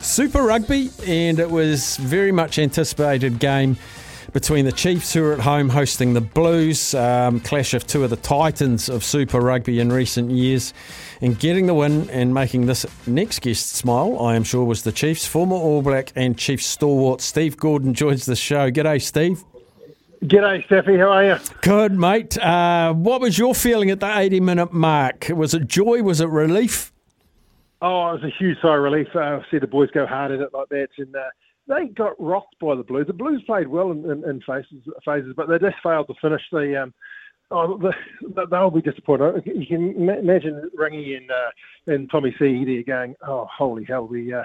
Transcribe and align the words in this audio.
Super 0.00 0.42
Rugby, 0.42 0.90
and 1.06 1.38
it 1.38 1.50
was 1.50 1.96
very 1.98 2.32
much 2.32 2.58
anticipated 2.58 3.38
game 3.38 3.76
between 4.32 4.64
the 4.64 4.72
Chiefs, 4.72 5.12
who 5.12 5.24
are 5.24 5.32
at 5.32 5.40
home 5.40 5.68
hosting 5.68 6.14
the 6.14 6.20
Blues. 6.20 6.94
Um, 6.94 7.40
clash 7.40 7.74
of 7.74 7.86
two 7.86 8.04
of 8.04 8.10
the 8.10 8.16
titans 8.16 8.88
of 8.88 9.04
Super 9.04 9.40
Rugby 9.40 9.80
in 9.80 9.92
recent 9.92 10.30
years. 10.30 10.72
And 11.20 11.38
getting 11.38 11.66
the 11.66 11.74
win 11.74 12.08
and 12.10 12.32
making 12.32 12.66
this 12.66 12.86
next 13.06 13.42
guest 13.42 13.74
smile, 13.74 14.18
I 14.20 14.36
am 14.36 14.44
sure, 14.44 14.64
was 14.64 14.82
the 14.82 14.92
Chiefs. 14.92 15.26
Former 15.26 15.56
All 15.56 15.82
Black 15.82 16.12
and 16.16 16.36
Chiefs 16.38 16.66
stalwart 16.66 17.20
Steve 17.20 17.56
Gordon 17.56 17.94
joins 17.94 18.26
the 18.26 18.36
show. 18.36 18.70
G'day, 18.70 19.02
Steve. 19.02 19.44
G'day, 20.24 20.66
Steffi. 20.66 20.98
How 20.98 21.12
are 21.12 21.24
you? 21.24 21.36
Good, 21.62 21.92
mate. 21.92 22.38
Uh, 22.38 22.92
what 22.92 23.20
was 23.20 23.38
your 23.38 23.54
feeling 23.54 23.90
at 23.90 24.00
the 24.00 24.18
80 24.18 24.40
minute 24.40 24.72
mark? 24.72 25.30
Was 25.30 25.54
it 25.54 25.66
joy? 25.66 26.02
Was 26.02 26.20
it 26.20 26.28
relief? 26.28 26.89
Oh, 27.82 28.10
it 28.10 28.22
was 28.22 28.24
a 28.24 28.38
huge 28.38 28.58
sigh 28.60 28.76
of 28.76 28.82
relief. 28.82 29.08
Uh, 29.14 29.40
see 29.50 29.58
the 29.58 29.66
boys 29.66 29.90
go 29.92 30.06
hard 30.06 30.32
at 30.32 30.40
it 30.40 30.52
like 30.52 30.68
that, 30.68 30.88
and 30.98 31.14
uh, 31.16 31.30
they 31.66 31.86
got 31.86 32.20
rocked 32.20 32.58
by 32.60 32.74
the 32.74 32.82
Blues. 32.82 33.06
The 33.06 33.14
Blues 33.14 33.42
played 33.46 33.68
well 33.68 33.90
in, 33.90 34.04
in, 34.10 34.28
in 34.28 34.40
phases, 34.42 34.82
phases, 35.04 35.32
but 35.34 35.48
they 35.48 35.58
just 35.58 35.82
failed 35.82 36.08
to 36.08 36.14
finish. 36.20 36.42
The 36.52 36.82
um, 36.82 36.94
oh, 37.50 37.78
the, 37.78 38.46
they'll 38.50 38.70
be 38.70 38.82
disappointed. 38.82 39.42
You 39.46 39.66
can 39.66 40.08
imagine 40.08 40.70
Rangy 40.76 41.14
and 41.14 41.30
uh, 41.30 41.50
and 41.86 42.10
Tommy 42.10 42.34
C 42.38 42.64
there 42.64 42.82
going, 42.82 43.14
"Oh, 43.26 43.48
holy 43.50 43.84
hell, 43.84 44.06
we 44.06 44.32
uh, 44.32 44.42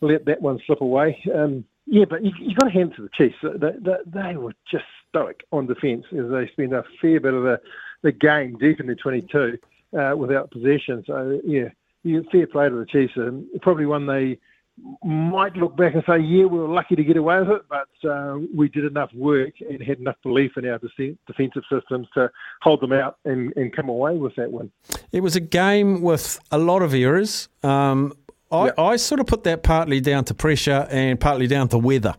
let 0.00 0.24
that 0.26 0.40
one 0.40 0.60
slip 0.66 0.80
away." 0.80 1.20
Um, 1.34 1.64
yeah, 1.86 2.04
but 2.08 2.24
you, 2.24 2.30
you 2.40 2.54
got 2.54 2.66
to 2.66 2.72
hand 2.72 2.94
to 2.96 3.02
the 3.02 3.08
Chiefs. 3.14 3.36
They, 3.42 3.70
they, 3.80 3.96
they 4.06 4.36
were 4.36 4.54
just 4.70 4.84
stoic 5.08 5.44
on 5.50 5.66
defence 5.66 6.04
as 6.12 6.30
they 6.30 6.48
spent 6.52 6.72
a 6.72 6.84
fair 7.00 7.20
bit 7.20 7.34
of 7.34 7.44
the, 7.44 7.60
the 8.02 8.10
game 8.10 8.58
deep 8.58 8.80
in 8.80 8.88
the 8.88 8.96
22 8.96 9.56
uh, 9.96 10.16
without 10.16 10.50
possession. 10.50 11.04
So 11.06 11.40
yeah 11.44 11.68
fair 12.32 12.46
play 12.46 12.68
to 12.68 12.74
the 12.74 12.86
Chiefs. 12.86 13.14
Um, 13.16 13.48
probably 13.62 13.86
one 13.86 14.06
they 14.06 14.38
might 15.02 15.56
look 15.56 15.76
back 15.76 15.94
and 15.94 16.02
say, 16.06 16.18
yeah, 16.18 16.44
we 16.44 16.58
were 16.58 16.68
lucky 16.68 16.96
to 16.96 17.04
get 17.04 17.16
away 17.16 17.40
with 17.40 17.48
it, 17.48 17.62
but 17.68 18.08
uh, 18.08 18.38
we 18.54 18.68
did 18.68 18.84
enough 18.84 19.10
work 19.14 19.54
and 19.60 19.82
had 19.82 19.98
enough 19.98 20.16
belief 20.22 20.52
in 20.56 20.66
our 20.66 20.78
defensive 20.78 21.62
systems 21.72 22.06
to 22.14 22.30
hold 22.60 22.80
them 22.82 22.92
out 22.92 23.16
and, 23.24 23.52
and 23.56 23.74
come 23.74 23.88
away 23.88 24.16
with 24.16 24.34
that 24.36 24.52
win. 24.52 24.70
It 25.12 25.20
was 25.20 25.34
a 25.34 25.40
game 25.40 26.02
with 26.02 26.38
a 26.50 26.58
lot 26.58 26.82
of 26.82 26.92
errors. 26.92 27.48
Um, 27.62 28.12
I, 28.50 28.66
yep. 28.66 28.78
I 28.78 28.96
sort 28.96 29.20
of 29.20 29.26
put 29.26 29.44
that 29.44 29.62
partly 29.62 30.00
down 30.00 30.24
to 30.26 30.34
pressure 30.34 30.86
and 30.90 31.18
partly 31.18 31.46
down 31.46 31.68
to 31.68 31.78
weather. 31.78 32.14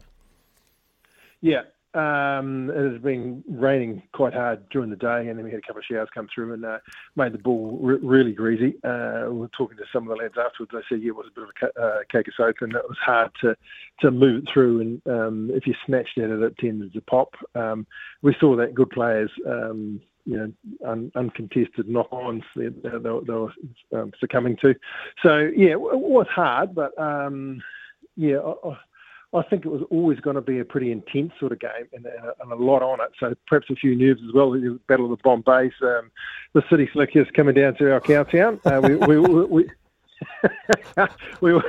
Yeah, 1.41 1.61
um, 1.93 2.69
it 2.69 2.91
has 2.91 3.01
been 3.01 3.43
raining 3.47 4.03
quite 4.13 4.33
hard 4.33 4.67
during 4.69 4.89
the 4.89 4.95
day, 4.95 5.27
and 5.27 5.37
then 5.37 5.43
we 5.43 5.51
had 5.51 5.59
a 5.59 5.61
couple 5.61 5.79
of 5.79 5.85
showers 5.85 6.09
come 6.13 6.27
through 6.33 6.53
and 6.53 6.65
uh, 6.65 6.79
made 7.15 7.33
the 7.33 7.37
ball 7.37 7.79
re- 7.81 7.99
really 8.01 8.33
greasy. 8.33 8.75
Uh, 8.83 9.25
we 9.29 9.39
were 9.39 9.49
talking 9.57 9.77
to 9.77 9.83
some 9.91 10.03
of 10.03 10.09
the 10.09 10.23
lads 10.23 10.35
afterwards. 10.37 10.71
They 10.73 10.95
said, 10.95 11.01
yeah, 11.01 11.09
it 11.09 11.15
was 11.15 11.27
a 11.27 11.39
bit 11.39 11.43
of 11.43 11.49
a 11.49 11.59
ca- 11.59 11.81
uh, 11.81 11.99
cake 12.11 12.27
of 12.27 12.33
soap, 12.35 12.57
and 12.61 12.73
it 12.73 12.87
was 12.87 12.97
hard 13.03 13.31
to, 13.41 13.55
to 14.01 14.11
move 14.11 14.43
it 14.43 14.49
through. 14.53 14.81
And 14.81 15.07
um, 15.07 15.51
if 15.53 15.65
you 15.65 15.73
snatched 15.85 16.17
at 16.17 16.29
it, 16.29 16.41
it 16.41 16.57
tended 16.57 16.93
to 16.93 17.01
pop. 17.01 17.33
Um, 17.55 17.87
we 18.21 18.35
saw 18.39 18.55
that 18.57 18.75
good 18.75 18.89
players, 18.89 19.31
um, 19.47 20.01
you 20.25 20.37
know, 20.37 20.51
un- 20.85 21.11
uncontested 21.15 21.87
knock-ons 21.87 22.43
they, 22.55 22.67
they, 22.67 22.89
they 22.89 23.09
were 23.09 23.53
um, 23.93 24.11
succumbing 24.19 24.57
to. 24.57 24.75
So, 25.23 25.49
yeah, 25.55 25.71
it 25.71 25.79
was 25.79 26.27
hard, 26.27 26.75
but 26.75 26.97
um, 26.99 27.63
yeah, 28.17 28.39
I, 28.39 28.77
I 29.33 29.41
think 29.43 29.65
it 29.65 29.69
was 29.69 29.81
always 29.89 30.19
going 30.21 30.35
to 30.35 30.41
be 30.41 30.59
a 30.59 30.65
pretty 30.65 30.91
intense 30.91 31.33
sort 31.39 31.51
of 31.51 31.59
game 31.59 31.87
and, 31.93 32.05
and, 32.05 32.25
a, 32.25 32.33
and 32.41 32.51
a 32.51 32.55
lot 32.55 32.81
on 32.81 33.01
it. 33.01 33.09
So 33.19 33.35
perhaps 33.47 33.69
a 33.69 33.75
few 33.75 33.95
nerves 33.95 34.21
as 34.25 34.33
well. 34.33 34.51
The 34.51 34.79
Battle 34.87 35.11
of 35.11 35.17
the 35.17 35.23
Bombays, 35.23 35.73
um, 35.81 36.11
the 36.53 36.63
City 36.69 36.89
Slickers 36.93 37.27
coming 37.35 37.53
down 37.53 37.75
to 37.75 37.91
our 37.91 37.99
cowtown. 37.99 38.59
Uh, 38.65 38.81
we, 38.81 38.95
we, 38.95 39.45
we, 39.45 39.69
we 41.41 41.59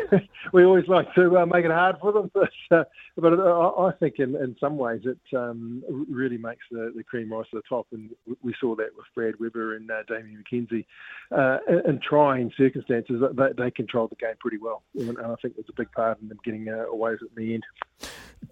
we 0.52 0.64
always 0.64 0.86
like 0.88 1.12
to 1.14 1.38
uh, 1.38 1.46
make 1.46 1.64
it 1.64 1.70
hard 1.70 1.96
for 2.00 2.12
them, 2.12 2.30
but 2.34 2.50
uh, 2.70 2.84
but 3.16 3.38
uh, 3.38 3.70
I 3.78 3.92
think 4.00 4.18
in, 4.18 4.34
in 4.36 4.56
some 4.60 4.76
ways 4.76 5.02
it 5.04 5.36
um, 5.36 5.82
really 6.10 6.38
makes 6.38 6.64
the, 6.70 6.92
the 6.96 7.04
cream 7.04 7.32
rise 7.32 7.46
to 7.50 7.56
the 7.56 7.62
top, 7.68 7.86
and 7.92 8.10
we 8.42 8.54
saw 8.60 8.74
that 8.76 8.90
with 8.96 9.06
Brad 9.14 9.34
Weber 9.38 9.76
and 9.76 9.90
uh, 9.90 10.02
Damian 10.08 10.44
McKenzie. 10.44 10.86
Uh, 11.30 11.58
in 11.86 12.00
trying 12.00 12.50
circumstances, 12.56 13.22
they, 13.34 13.48
they 13.56 13.70
controlled 13.70 14.10
the 14.10 14.16
game 14.16 14.34
pretty 14.40 14.58
well, 14.58 14.82
and 14.94 15.18
I 15.18 15.34
think 15.42 15.56
there's 15.56 15.68
a 15.68 15.76
big 15.76 15.92
part 15.92 16.20
in 16.20 16.28
them 16.28 16.38
getting 16.44 16.68
uh, 16.68 16.86
away 16.86 17.12
with 17.12 17.22
it 17.22 17.30
in 17.36 17.46
the 17.46 17.54
end. 17.54 17.64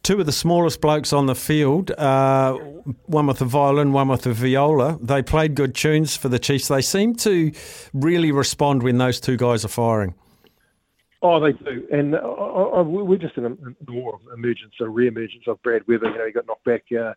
Two 0.03 0.21
of 0.21 0.27
the 0.27 0.33
smallest 0.33 0.81
blokes 0.81 1.13
on 1.13 1.27
the 1.27 1.35
field, 1.35 1.91
uh, 1.93 2.55
one 3.07 3.27
with 3.27 3.39
the 3.39 3.45
violin, 3.45 3.93
one 3.93 4.09
with 4.09 4.23
the 4.23 4.33
viola. 4.33 4.99
They 5.01 5.23
played 5.23 5.55
good 5.55 5.75
tunes 5.75 6.17
for 6.17 6.29
the 6.29 6.39
Chiefs. 6.39 6.69
They 6.69 6.83
seem 6.83 7.15
to 7.17 7.53
really 7.93 8.31
respond 8.31 8.83
when 8.83 8.99
those 8.99 9.21
two 9.21 9.37
guys 9.37 9.65
are 9.65 9.69
firing. 9.69 10.15
Oh, 11.23 11.41
they 11.41 11.53
do, 11.53 11.87
and 11.91 12.15
uh, 12.15 12.19
uh, 12.19 12.81
uh 12.81 12.83
we're 12.85 13.17
just 13.17 13.37
in 13.37 13.47
a, 13.47 13.51
a 13.51 13.93
war 13.93 14.15
of 14.15 14.39
emergence, 14.39 14.75
a 14.81 14.89
re-emergence 14.89 15.45
of 15.49 15.61
Brad 15.63 15.83
Weber. 15.89 16.09
You 16.11 16.19
know, 16.19 16.27
he 16.27 16.33
got 16.33 16.47
knocked 16.47 16.65
back 16.65 16.85
uh, 16.93 17.15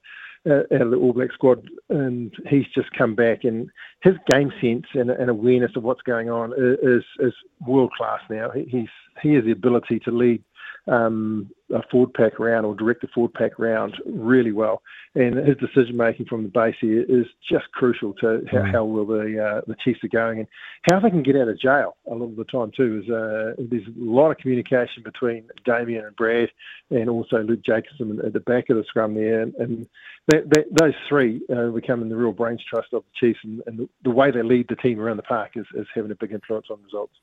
out 0.49 0.81
of 0.81 0.91
the 0.91 0.97
All 0.97 1.13
Black 1.13 1.31
squad, 1.33 1.67
and 1.89 2.33
he's 2.47 2.65
just 2.73 2.89
come 2.97 3.13
back, 3.13 3.43
and 3.43 3.69
his 4.01 4.15
game 4.31 4.51
sense 4.61 4.85
and, 4.93 5.09
and 5.11 5.29
awareness 5.29 5.71
of 5.75 5.83
what's 5.83 6.01
going 6.01 6.29
on 6.29 6.53
is 6.81 7.03
is 7.19 7.33
world 7.67 7.91
class 7.97 8.21
now. 8.29 8.49
He, 8.51 8.63
he's 8.63 8.89
he 9.21 9.33
has 9.33 9.43
the 9.43 9.51
ability 9.51 9.99
to 9.99 10.11
lead 10.11 10.43
um, 10.87 11.49
a 11.73 11.81
forward 11.89 12.13
pack 12.13 12.39
round 12.39 12.65
or 12.65 12.75
direct 12.75 13.01
the 13.01 13.07
forward 13.07 13.33
pack 13.33 13.57
round 13.59 13.95
really 14.05 14.51
well. 14.51 14.81
And 15.15 15.35
his 15.35 15.57
decision 15.57 15.97
making 15.97 16.27
from 16.27 16.43
the 16.43 16.49
base 16.49 16.75
here 16.79 17.03
is 17.07 17.25
just 17.49 17.71
crucial 17.71 18.13
to 18.15 18.43
how, 18.51 18.57
mm. 18.57 18.71
how 18.71 18.83
well 18.83 19.05
the 19.05 19.43
uh, 19.43 19.61
the 19.67 19.75
Chiefs 19.83 20.03
are 20.03 20.07
going 20.07 20.39
and 20.39 20.47
how 20.89 20.99
they 20.99 21.09
can 21.09 21.23
get 21.23 21.35
out 21.35 21.47
of 21.47 21.59
jail 21.59 21.95
a 22.09 22.13
lot 22.13 22.25
of 22.25 22.35
the 22.35 22.43
time 22.45 22.71
too. 22.75 23.01
Is 23.03 23.09
uh, 23.09 23.53
there's 23.57 23.87
a 23.87 23.91
lot 23.97 24.31
of 24.31 24.37
communication 24.37 25.03
between 25.03 25.49
Damian 25.65 26.05
and 26.05 26.15
Brad, 26.15 26.49
and 26.91 27.09
also 27.09 27.37
Luke 27.37 27.63
Jacobson 27.65 28.19
at 28.23 28.33
the 28.33 28.39
back 28.39 28.69
of 28.69 28.77
the 28.77 28.83
scrum 28.83 29.15
there, 29.15 29.41
and, 29.41 29.55
and 29.55 29.87
that, 30.27 30.49
that, 30.51 30.65
those 30.79 30.93
three 31.07 31.41
are 31.49 31.71
becoming 31.71 32.09
the 32.09 32.15
real 32.15 32.31
brains 32.31 32.63
trust 32.69 32.93
of 32.93 33.03
the 33.03 33.27
Chiefs, 33.27 33.39
and, 33.43 33.61
and 33.65 33.79
the, 33.79 33.89
the, 34.03 34.11
way 34.11 34.29
they 34.29 34.43
lead 34.43 34.67
the 34.69 34.75
team 34.75 34.99
around 34.99 35.17
the 35.17 35.23
park 35.23 35.51
is, 35.55 35.65
is 35.73 35.87
having 35.95 36.11
a 36.11 36.15
big 36.15 36.31
influence 36.31 36.67
on 36.69 36.77
results. 36.83 37.13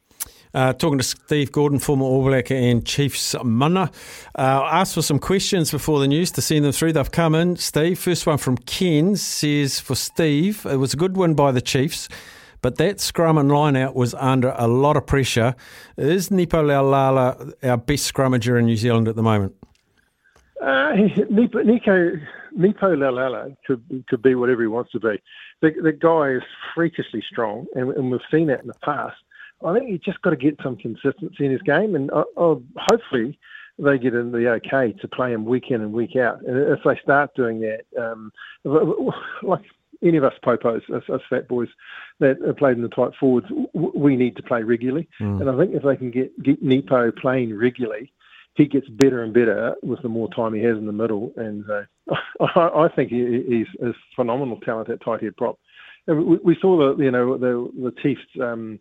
Uh, 0.54 0.72
talking 0.72 0.98
to 0.98 1.04
Steve 1.04 1.52
Gordon, 1.52 1.78
former 1.78 2.04
All 2.04 2.24
Black 2.24 2.50
and 2.50 2.84
Chiefs 2.84 3.34
mana. 3.44 3.90
Uh, 4.36 4.68
asked 4.70 4.94
for 4.94 5.00
some 5.00 5.18
questions 5.18 5.70
before 5.70 5.98
the 5.98 6.06
news 6.06 6.30
to 6.30 6.42
send 6.42 6.62
them 6.62 6.72
through. 6.72 6.92
They've 6.92 7.10
come 7.10 7.34
in. 7.34 7.56
Steve, 7.56 7.98
first 7.98 8.26
one 8.26 8.36
from 8.36 8.58
Ken 8.58 9.16
says 9.16 9.80
for 9.80 9.94
Steve, 9.94 10.66
it 10.66 10.76
was 10.76 10.92
a 10.92 10.96
good 10.98 11.16
win 11.16 11.32
by 11.32 11.52
the 11.52 11.62
Chiefs, 11.62 12.06
but 12.60 12.76
that 12.76 13.00
scrum 13.00 13.38
and 13.38 13.50
line 13.50 13.76
out 13.76 13.96
was 13.96 14.12
under 14.14 14.54
a 14.58 14.66
lot 14.66 14.98
of 14.98 15.06
pressure. 15.06 15.54
Is 15.96 16.30
Nepo 16.30 16.62
Laulala 16.62 17.54
our 17.62 17.78
best 17.78 18.12
scrummager 18.12 18.58
in 18.58 18.66
New 18.66 18.76
Zealand 18.76 19.08
at 19.08 19.16
the 19.16 19.22
moment? 19.22 19.54
Uh, 20.60 20.92
Nico, 21.30 21.62
Nico, 21.62 22.10
Nepo 22.54 22.94
Laulala 22.94 23.56
could, 23.66 24.04
could 24.06 24.20
be 24.20 24.34
whatever 24.34 24.60
he 24.60 24.68
wants 24.68 24.92
to 24.92 25.00
be. 25.00 25.18
The, 25.62 25.70
the 25.82 25.92
guy 25.92 26.32
is 26.32 26.42
freakishly 26.74 27.24
strong, 27.26 27.66
and, 27.74 27.90
and 27.92 28.10
we've 28.10 28.20
seen 28.30 28.48
that 28.48 28.60
in 28.60 28.66
the 28.66 28.74
past. 28.84 29.16
I 29.64 29.72
think 29.72 29.88
he's 29.88 30.00
just 30.00 30.20
got 30.20 30.30
to 30.30 30.36
get 30.36 30.58
some 30.62 30.76
consistency 30.76 31.46
in 31.46 31.52
his 31.52 31.62
game, 31.62 31.94
and 31.94 32.10
uh, 32.10 32.24
uh, 32.36 32.56
hopefully 32.76 33.38
they 33.78 33.98
get 33.98 34.14
in 34.14 34.32
the 34.32 34.48
okay 34.52 34.92
to 35.00 35.08
play 35.08 35.32
him 35.32 35.44
week 35.44 35.70
in 35.70 35.82
and 35.82 35.92
week 35.92 36.16
out. 36.16 36.42
And 36.42 36.56
if 36.56 36.80
they 36.84 36.98
start 37.02 37.34
doing 37.34 37.60
that, 37.60 37.84
um, 37.98 38.32
like 39.42 39.62
any 40.02 40.16
of 40.16 40.24
us 40.24 40.34
popos, 40.44 40.82
us, 40.94 41.02
us, 41.08 41.20
fat 41.28 41.48
boys 41.48 41.68
that 42.20 42.40
are 42.42 42.54
played 42.54 42.76
in 42.76 42.82
the 42.82 42.88
tight 42.88 43.12
forwards, 43.18 43.46
we 43.72 44.16
need 44.16 44.36
to 44.36 44.42
play 44.42 44.62
regularly. 44.62 45.08
Mm. 45.20 45.40
And 45.40 45.50
I 45.50 45.56
think 45.58 45.74
if 45.74 45.82
they 45.82 45.96
can 45.96 46.10
get, 46.10 46.42
get 46.42 46.62
Nepo 46.62 47.10
playing 47.12 47.56
regularly, 47.56 48.12
he 48.54 48.66
gets 48.66 48.88
better 48.88 49.22
and 49.22 49.34
better 49.34 49.74
with 49.82 50.00
the 50.02 50.08
more 50.08 50.28
time 50.34 50.54
he 50.54 50.62
has 50.62 50.78
in 50.78 50.86
the 50.86 50.92
middle. 50.92 51.32
And 51.36 51.64
uh, 51.70 51.82
I, 52.40 52.84
I, 52.84 52.88
think 52.94 53.10
he, 53.10 53.44
he's 53.46 53.66
a 53.86 53.92
phenomenal 54.14 54.58
talent 54.60 54.90
at 54.90 55.02
tight 55.02 55.22
head 55.22 55.36
prop. 55.36 55.58
We, 56.06 56.14
we, 56.14 56.56
saw 56.60 56.94
the 56.94 57.02
you 57.02 57.10
know 57.10 57.36
the 57.36 57.68
the 57.82 57.92
Chiefs 58.00 58.22
um, 58.40 58.78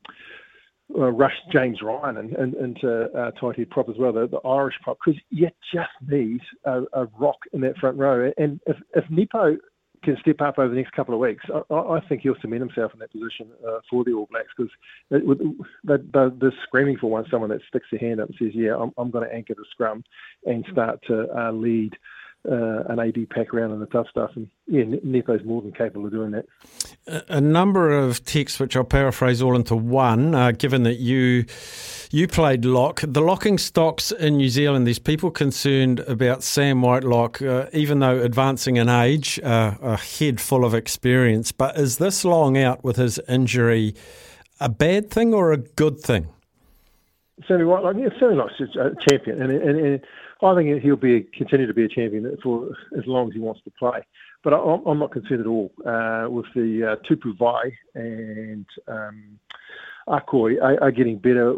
uh, 1.00 1.12
James 1.52 1.80
Ryan 1.82 2.18
and, 2.18 2.34
and, 2.34 2.54
into 2.56 3.06
uh, 3.18 3.32
tight 3.32 3.58
head 3.58 3.70
prop 3.70 3.90
as 3.90 3.96
well, 3.98 4.14
the, 4.14 4.28
the 4.28 4.48
Irish 4.48 4.76
prop, 4.84 4.98
because 5.04 5.20
you 5.30 5.50
just 5.74 5.90
need 6.08 6.42
a, 6.66 6.84
a, 6.94 7.06
rock 7.20 7.38
in 7.54 7.62
that 7.62 7.78
front 7.78 7.98
row. 7.98 8.32
And 8.38 8.60
if, 8.68 8.78
if 8.94 9.04
Nepo 9.10 9.58
can 10.04 10.18
step 10.22 10.42
up 10.42 10.60
over 10.60 10.70
the 10.70 10.76
next 10.76 10.92
couple 10.92 11.14
of 11.14 11.20
weeks, 11.20 11.44
I, 11.70 11.74
I 11.74 12.00
think 12.08 12.22
he'll 12.22 12.36
cement 12.42 12.62
himself 12.62 12.94
in 12.94 13.00
that 13.00 13.12
position 13.12 13.48
uh, 13.68 13.80
for 13.90 14.04
the 14.04 14.14
All 14.14 14.28
Blacks 14.30 14.50
because 14.56 14.72
they're, 15.10 15.22
they're, 16.14 16.30
they're, 16.30 16.54
screaming 16.68 16.98
for 16.98 17.10
one 17.10 17.26
someone 17.32 17.50
that 17.50 17.62
sticks 17.68 17.88
their 17.92 18.00
hand 18.00 18.22
up 18.22 18.30
and 18.30 18.38
says, 18.40 18.52
"Yeah, 18.54 18.76
I'm, 18.78 18.92
I'm 18.98 19.10
going 19.10 19.28
to 19.28 19.34
anchor 19.34 19.56
the 19.56 19.66
scrum 19.72 20.04
and 20.46 20.66
start 20.72 21.00
to 21.08 21.28
uh, 21.36 21.52
lead." 21.52 21.94
Uh, 22.50 22.84
an 22.90 23.00
AB 23.00 23.26
pack 23.28 23.54
around 23.54 23.72
in 23.72 23.80
the 23.80 23.86
tough 23.88 24.08
stuff. 24.10 24.32
And 24.36 24.50
yeah, 24.68 24.84
Nepo's 25.04 25.44
more 25.44 25.62
than 25.62 25.72
capable 25.72 26.06
of 26.06 26.12
doing 26.12 26.32
that. 26.32 26.46
A, 27.30 27.42
number 27.42 27.92
of 27.92 28.24
texts, 28.26 28.60
which 28.60 28.76
I'll 28.76 28.84
paraphrase 28.84 29.42
all 29.42 29.56
into 29.56 29.76
one, 29.76 30.36
uh, 30.36 30.52
given 30.52 30.84
that 30.84 30.96
you 30.96 31.46
you 32.12 32.28
played 32.28 32.66
lock. 32.66 33.02
The 33.04 33.22
locking 33.22 33.58
stocks 33.58 34.12
in 34.12 34.38
New 34.38 34.50
Zealand, 34.50 34.88
there's 34.88 35.00
people 35.00 35.32
concerned 35.32 36.00
about 36.02 36.44
Sam 36.44 36.82
Whitelock, 36.82 37.42
uh, 37.42 37.68
even 37.74 38.00
though 38.00 38.22
advancing 38.22 38.78
in 38.78 38.90
age, 38.90 39.40
uh, 39.44 39.76
a 39.82 39.98
head 39.98 40.40
full 40.40 40.66
of 40.66 40.74
experience. 40.74 41.52
But 41.52 41.78
is 41.78 41.98
this 41.98 42.26
long 42.26 42.58
out 42.58 42.84
with 42.84 42.96
his 42.96 43.20
injury 43.28 43.96
a 44.60 44.70
bad 44.70 45.12
thing 45.12 45.34
or 45.34 45.52
a 45.52 45.58
good 45.58 46.00
thing? 46.00 46.30
Certainly, 47.42 47.66
Whitelock, 47.66 47.96
yeah, 48.00 48.10
certainly 48.20 48.44
like 48.44 48.52
a 48.80 49.10
champion. 49.10 49.42
and, 49.42 49.52
and, 49.52 49.80
and 49.80 50.02
I 50.46 50.56
think 50.56 50.82
he'll 50.84 50.96
be 50.96 51.28
continue 51.38 51.68
to 51.68 51.74
be 51.74 51.86
a 51.86 51.90
champion 51.90 52.38
for 52.44 52.70
as 52.98 53.06
long 53.08 53.28
as 53.28 53.34
he 53.34 53.40
wants 53.40 53.62
to 53.64 53.72
play. 53.72 54.06
But 54.44 54.54
I, 54.54 54.60
am 54.60 55.00
not 55.00 55.12
concerned 55.12 55.42
at 55.42 55.48
all 55.48 55.72
uh, 55.86 56.30
with 56.30 56.46
the 56.54 56.94
uh, 56.94 56.96
Tupou 57.10 57.36
Vaa'i 57.38 57.72
and 57.96 58.66
um, 58.88 59.40
Akoi 60.08 60.62
are, 60.62 60.82
are, 60.84 60.92
getting 60.92 61.18
better 61.18 61.56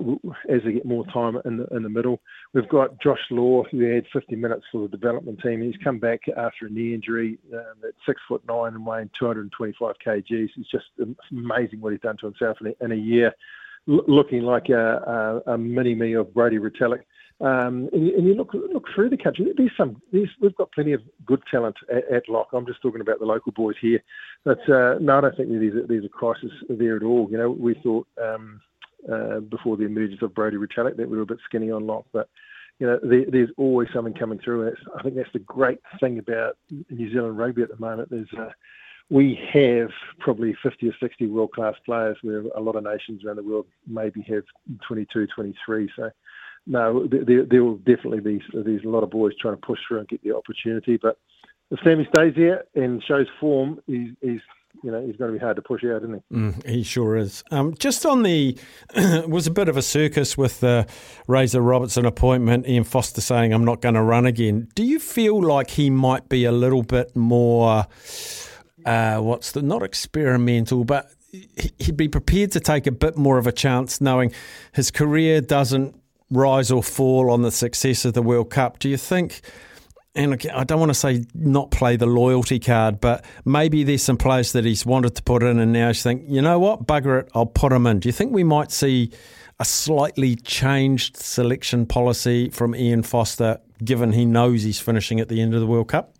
as 0.49 0.61
they 0.63 0.71
get 0.71 0.85
more 0.85 1.05
time 1.07 1.37
in 1.43 1.57
the, 1.57 1.67
in 1.75 1.83
the 1.83 1.89
middle. 1.89 2.21
We've 2.53 2.69
got 2.69 3.01
Josh 3.01 3.19
Lord, 3.29 3.67
who 3.71 3.81
had 3.81 4.05
50 4.13 4.37
minutes 4.37 4.63
for 4.71 4.83
the 4.83 4.87
development 4.87 5.41
team. 5.43 5.61
He's 5.61 5.75
come 5.83 5.99
back 5.99 6.21
after 6.37 6.67
a 6.67 6.69
knee 6.69 6.93
injury 6.93 7.39
um, 7.53 7.83
at 7.85 7.93
six 8.05 8.21
foot 8.25 8.41
nine 8.47 8.73
and 8.73 8.85
weighing 8.85 9.09
225 9.19 9.95
kgs. 10.05 10.23
It's 10.29 10.71
just 10.71 10.85
amazing 11.31 11.81
what 11.81 11.91
he's 11.91 12.01
done 12.01 12.15
to 12.21 12.27
himself 12.27 12.57
in 12.61 12.67
a, 12.67 12.85
in 12.85 12.93
a 12.93 12.95
year, 12.95 13.33
looking 13.85 14.43
like 14.43 14.69
a, 14.69 15.41
a, 15.45 15.53
a 15.53 15.57
mini 15.57 15.93
me 15.93 16.13
of 16.13 16.33
Brodie 16.33 16.59
Retallick. 16.59 17.01
Um, 17.39 17.87
and, 17.93 18.07
you, 18.07 18.17
and, 18.17 18.27
you, 18.27 18.33
look 18.33 18.53
look 18.53 18.85
through 18.95 19.09
the 19.09 19.17
country. 19.17 19.53
There's 19.55 19.71
some. 19.77 20.01
There's, 20.11 20.29
we've 20.41 20.55
got 20.55 20.71
plenty 20.71 20.93
of 20.93 21.01
good 21.25 21.43
talent 21.51 21.75
at, 21.91 22.11
at 22.11 22.29
Lock. 22.29 22.47
I'm 22.51 22.65
just 22.65 22.81
talking 22.81 23.01
about 23.01 23.19
the 23.19 23.25
local 23.25 23.51
boys 23.51 23.75
here. 23.79 24.01
But 24.43 24.67
uh, 24.67 24.95
no, 24.99 25.19
I 25.19 25.21
don't 25.21 25.37
think 25.37 25.49
there's 25.49 25.83
a, 25.83 25.87
there's 25.87 26.05
a 26.05 26.09
crisis 26.09 26.51
there 26.67 26.97
at 26.97 27.03
all. 27.03 27.27
You 27.29 27.37
know, 27.37 27.51
we 27.51 27.75
thought 27.75 28.07
um, 28.19 28.59
uh, 29.11 29.41
before 29.41 29.77
the 29.77 29.85
emergence 29.85 30.21
of 30.23 30.33
Brodie 30.33 30.57
Retallick 30.57 30.97
that 30.97 31.09
we 31.09 31.17
were 31.17 31.23
a 31.23 31.27
bit 31.27 31.37
skinny 31.45 31.69
on 31.69 31.85
Lock, 31.85 32.05
but 32.11 32.27
you 32.79 32.87
know, 32.87 32.99
there, 33.03 33.25
there's 33.29 33.49
always 33.57 33.89
something 33.93 34.13
coming 34.13 34.39
through. 34.39 34.67
And 34.67 34.77
I 34.97 35.03
think 35.03 35.15
that's 35.15 35.31
the 35.33 35.39
great 35.39 35.79
thing 35.99 36.19
about 36.19 36.57
New 36.89 37.11
Zealand 37.11 37.37
rugby 37.37 37.61
at 37.61 37.69
the 37.69 37.79
moment. 37.79 38.09
There's 38.09 38.33
uh, 38.37 38.49
we 39.09 39.39
have 39.53 39.89
probably 40.19 40.55
50 40.61 40.89
or 40.89 40.93
60 40.99 41.27
world 41.27 41.51
class 41.53 41.75
players, 41.85 42.17
where 42.21 42.41
a 42.55 42.59
lot 42.59 42.75
of 42.75 42.83
nations 42.83 43.23
around 43.23 43.37
the 43.37 43.43
world 43.43 43.65
maybe 43.87 44.21
have 44.23 44.43
22, 44.87 45.27
23. 45.27 45.89
So 45.95 46.11
no, 46.67 47.07
there, 47.07 47.45
there 47.45 47.63
will 47.63 47.77
definitely 47.77 48.19
be 48.19 48.41
there's 48.53 48.83
a 48.83 48.89
lot 48.89 49.03
of 49.03 49.09
boys 49.09 49.33
trying 49.39 49.55
to 49.55 49.61
push 49.61 49.79
through 49.87 49.99
and 49.99 50.07
get 50.07 50.21
the 50.23 50.35
opportunity. 50.35 50.99
But 51.01 51.17
if 51.71 51.79
Sammy 51.83 52.07
stays 52.13 52.35
here 52.35 52.65
and 52.75 53.01
shows 53.03 53.27
form, 53.39 53.79
he's, 53.87 54.09
he's 54.21 54.41
you 54.83 54.91
know, 54.91 55.03
he's 55.05 55.15
going 55.15 55.31
to 55.31 55.37
be 55.37 55.43
hard 55.43 55.55
to 55.55 55.61
push 55.61 55.83
out, 55.85 56.03
isn't 56.03 56.23
he? 56.29 56.35
Mm, 56.35 56.67
he 56.67 56.83
sure 56.83 57.15
is. 57.15 57.43
Um, 57.51 57.73
just 57.79 58.05
on 58.05 58.23
the, 58.23 58.57
was 59.27 59.47
a 59.47 59.51
bit 59.51 59.69
of 59.69 59.77
a 59.77 59.81
circus 59.81 60.37
with 60.37 60.59
the 60.59 60.85
Razor 61.27 61.61
Robertson 61.61 62.05
appointment, 62.05 62.67
Ian 62.67 62.83
Foster 62.83 63.21
saying, 63.21 63.53
I'm 63.53 63.65
not 63.65 63.81
going 63.81 63.95
to 63.95 64.03
run 64.03 64.25
again. 64.25 64.67
Do 64.75 64.83
you 64.83 64.99
feel 64.99 65.41
like 65.41 65.71
he 65.71 65.89
might 65.89 66.29
be 66.29 66.45
a 66.45 66.51
little 66.51 66.83
bit 66.83 67.15
more, 67.15 67.87
uh, 68.85 69.17
what's 69.17 69.53
the, 69.53 69.61
not 69.61 69.83
experimental, 69.83 70.83
but 70.83 71.11
he'd 71.79 71.97
be 71.97 72.07
prepared 72.07 72.51
to 72.51 72.59
take 72.59 72.87
a 72.87 72.91
bit 72.91 73.17
more 73.17 73.37
of 73.37 73.47
a 73.47 73.51
chance 73.51 73.99
knowing 73.99 74.31
his 74.73 74.91
career 74.91 75.41
doesn't 75.41 75.99
rise 76.29 76.71
or 76.71 76.83
fall 76.83 77.31
on 77.31 77.41
the 77.41 77.51
success 77.51 78.05
of 78.05 78.13
the 78.13 78.21
World 78.21 78.49
Cup. 78.49 78.79
Do 78.79 78.89
you 78.89 78.97
think? 78.97 79.41
And 80.15 80.33
I 80.51 80.63
don't 80.63 80.79
want 80.79 80.89
to 80.89 80.95
say 80.95 81.25
not 81.35 81.69
play 81.69 81.95
the 81.95 82.07
loyalty 82.07 82.59
card, 82.59 82.99
but 82.99 83.23
maybe 83.45 83.83
there's 83.83 84.01
some 84.01 84.17
players 84.17 84.51
that 84.53 84.65
he's 84.65 84.83
wanted 84.83 85.15
to 85.15 85.21
put 85.21 85.43
in, 85.43 85.59
and 85.59 85.71
now 85.71 85.89
he's 85.89 86.01
think, 86.01 86.23
you 86.27 86.41
know 86.41 86.57
what, 86.57 86.87
bugger 86.87 87.21
it, 87.21 87.29
I'll 87.35 87.45
put 87.45 87.71
him 87.71 87.85
in. 87.85 87.99
Do 87.99 88.09
you 88.09 88.13
think 88.13 88.33
we 88.33 88.43
might 88.43 88.71
see 88.71 89.11
a 89.59 89.65
slightly 89.65 90.35
changed 90.35 91.17
selection 91.17 91.85
policy 91.85 92.49
from 92.49 92.75
Ian 92.75 93.03
Foster, 93.03 93.59
given 93.83 94.13
he 94.13 94.25
knows 94.25 94.63
he's 94.63 94.79
finishing 94.79 95.19
at 95.19 95.29
the 95.29 95.39
end 95.39 95.53
of 95.53 95.59
the 95.59 95.67
World 95.67 95.89
Cup? 95.89 96.15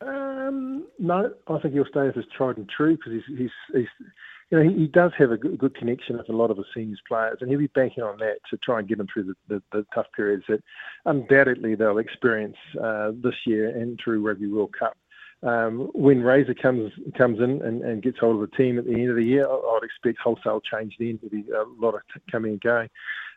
Um, 0.00 0.84
no, 0.98 1.32
I 1.46 1.58
think 1.60 1.74
he'll 1.74 1.84
stay 1.84 2.06
with 2.06 2.16
his 2.16 2.24
tried 2.36 2.56
and 2.56 2.68
true 2.68 2.96
because 2.96 3.12
he's, 3.12 3.38
he's, 3.38 3.50
he's 3.72 4.08
you 4.52 4.58
know, 4.58 4.70
he, 4.70 4.80
he 4.80 4.86
does 4.86 5.12
have 5.16 5.32
a 5.32 5.38
good, 5.38 5.56
good, 5.58 5.74
connection 5.74 6.18
with 6.18 6.28
a 6.28 6.32
lot 6.32 6.50
of 6.50 6.58
the 6.58 6.64
seniors 6.74 7.00
players, 7.08 7.38
and 7.40 7.48
he'll 7.48 7.58
be 7.58 7.68
banking 7.68 8.02
on 8.02 8.18
that 8.18 8.36
to 8.50 8.58
try 8.58 8.78
and 8.78 8.86
get 8.86 8.98
them 8.98 9.06
through 9.12 9.24
the, 9.24 9.34
the, 9.48 9.62
the 9.72 9.86
tough 9.94 10.06
periods 10.14 10.44
that 10.48 10.62
undoubtedly 11.06 11.74
they'll 11.74 11.96
experience 11.96 12.56
uh, 12.80 13.12
this 13.22 13.34
year 13.46 13.70
and 13.70 13.98
through 13.98 14.20
Rugby 14.20 14.48
World 14.48 14.74
Cup. 14.78 14.94
Um, 15.42 15.90
when 15.94 16.22
Razor 16.22 16.54
comes 16.54 16.92
comes 17.16 17.40
in 17.40 17.62
and, 17.62 17.82
and, 17.82 18.00
gets 18.00 18.18
hold 18.20 18.40
of 18.40 18.48
the 18.48 18.56
team 18.56 18.78
at 18.78 18.84
the 18.84 18.92
end 18.92 19.10
of 19.10 19.16
the 19.16 19.24
year, 19.24 19.44
I, 19.44 19.72
would 19.72 19.82
expect 19.82 20.20
wholesale 20.20 20.60
change 20.60 20.94
then. 21.00 21.18
There'll 21.20 21.42
be 21.44 21.50
a 21.50 21.84
lot 21.84 21.96
of 21.96 22.02
coming 22.30 22.52
and 22.52 22.60
going. 22.60 22.88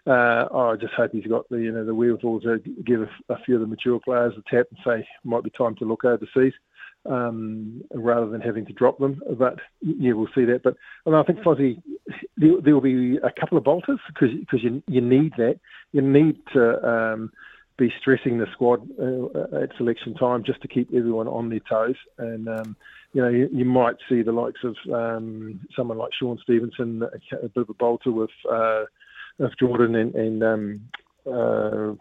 Uh, 0.06 0.45
I 0.53 0.75
just 0.75 0.94
hope 0.94 1.13
he's 1.13 1.25
got 1.25 1.50
the 1.50 1.57
you 1.57 1.71
know 1.71 1.83
the 1.83 1.95
wherewithal 1.95 2.41
to 2.41 2.59
give 2.85 3.01
a, 3.01 3.09
a 3.33 3.39
few 3.39 3.56
of 3.56 3.62
the 3.62 3.67
mature 3.67 4.00
players 4.00 4.35
a 4.38 4.56
tap 4.56 4.67
and 4.69 4.79
say 4.85 5.07
might 5.23 5.44
be 5.44 5.50
time 5.50 5.73
to 5.77 5.85
look 5.85 6.06
overseas 6.06 6.53
um, 7.06 7.84
rather 7.94 8.28
than 8.28 8.42
having 8.42 8.66
to 8.66 8.74
drop 8.74 8.98
them. 9.00 9.22
But 9.38 9.60
yeah, 9.81 10.13
we'll 10.13 10.30
see 10.36 10.46
that. 10.46 10.63
But 10.63 10.75
I 11.07 11.24
think 11.24 11.40
Fozzie, 11.40 11.81
there, 12.38 12.62
there, 12.62 12.74
will 12.74 12.81
be 12.81 13.18
a 13.18 13.31
couple 13.40 13.57
of 13.57 13.63
bolters 13.63 14.00
because 14.07 14.63
you 14.63 14.84
you 14.88 15.02
need 15.02 15.34
that. 15.38 15.60
You 15.92 16.02
need 16.02 16.40
to 16.54 16.88
um, 16.88 17.31
be 17.78 17.94
stressing 18.00 18.38
the 18.38 18.48
squad 18.54 18.88
uh, 19.00 19.62
at 19.62 19.75
selection 19.78 20.13
time 20.13 20.44
just 20.44 20.62
to 20.62 20.68
keep 20.68 20.90
everyone 20.94 21.28
on 21.28 21.50
their 21.50 21.62
toes. 21.62 21.96
And 22.18 22.48
um, 22.48 22.75
you 23.13 23.22
know, 23.22 23.30
you, 23.30 23.50
you, 23.51 23.66
might 23.66 23.96
see 24.10 24.22
the 24.22 24.31
likes 24.31 24.62
of 24.63 24.75
um, 24.94 25.60
someone 25.75 25.98
like 25.98 26.12
Shaun 26.13 26.38
Stevenson, 26.44 27.04
a, 27.04 27.36
a, 27.46 27.50
bit 27.50 27.62
of 27.62 27.69
a 27.69 27.74
bolter 27.74 28.12
with 28.12 28.31
uh, 28.50 28.86
with 29.38 29.58
Jordan 29.60 29.96
and, 29.96 30.16
and 30.16 30.44
um, 30.44 30.81
uh, 31.25 31.96